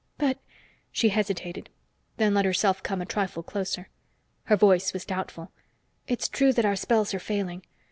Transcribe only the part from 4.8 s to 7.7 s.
was doubtful. "It's true that our spells are failing.